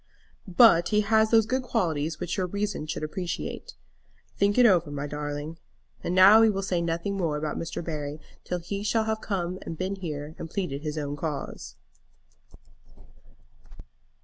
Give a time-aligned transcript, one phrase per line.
[0.47, 3.75] "But he has those good qualities which your reason should appreciate.
[4.35, 5.59] Think it over, my darling.
[6.03, 7.85] And now we will say nothing more about Mr.
[7.85, 9.19] Barry till he shall have
[9.77, 11.75] been here and pleaded his own cause."